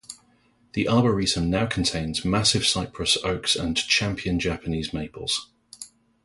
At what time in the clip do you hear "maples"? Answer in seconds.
4.93-5.51